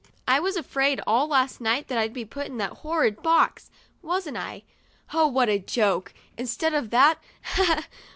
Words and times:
I 0.27 0.39
was 0.39 0.57
afraid 0.57 0.99
all 1.05 1.27
last 1.27 1.61
night 1.61 1.87
that 1.87 1.99
I'd 1.99 2.11
be 2.11 2.25
put 2.25 2.47
in 2.47 2.57
that 2.57 2.77
horrid 2.81 3.21
box, 3.21 3.69
wasn't 4.01 4.37
I? 4.37 4.63
Oh, 5.13 5.27
what 5.27 5.47
a 5.47 5.59
joke! 5.59 6.11
Instead 6.39 6.73
of 6.73 6.89
that, 6.89 7.19
ha, 7.43 7.63
ha! 7.81 7.87